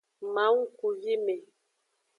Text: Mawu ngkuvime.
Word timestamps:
Mawu 0.33 0.59
ngkuvime. 0.69 1.35